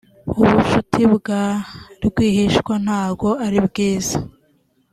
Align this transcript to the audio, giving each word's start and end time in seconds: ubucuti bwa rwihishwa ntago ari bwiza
ubucuti 0.41 1.03
bwa 1.15 1.43
rwihishwa 2.05 2.73
ntago 2.85 3.29
ari 3.45 3.59
bwiza 3.67 4.17